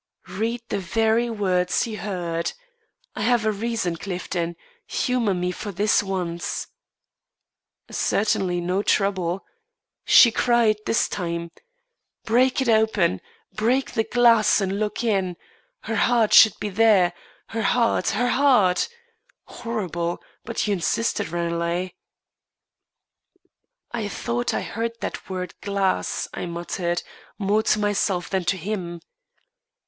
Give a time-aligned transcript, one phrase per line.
[0.29, 2.53] "Read the very words he heard.
[3.15, 4.55] I have a reason, Clifton.
[4.87, 6.65] Humour me for this once."
[7.91, 9.45] "Certainly no trouble.
[10.03, 11.51] She cried, this time:
[12.25, 13.21] 'Break it open!
[13.53, 15.37] Break the glass and look in.
[15.81, 17.13] Her heart should be there
[17.49, 18.89] her heart her heart!
[19.43, 20.17] Horrible!
[20.43, 21.89] but you insisted, Ranelagh."
[23.91, 27.03] "I thought I heard that word glass," I muttered,
[27.37, 28.99] more to myself than to him.